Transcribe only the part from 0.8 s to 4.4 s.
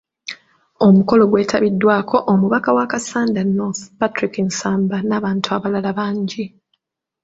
Omukolo gwetabiddwako omubaka wa Kassanda North, Patrick